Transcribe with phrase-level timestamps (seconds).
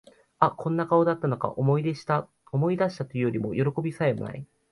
[0.39, 2.57] あ、こんな顔だったのか、思い出した、とい
[3.19, 4.47] うようなよろこびさえ無い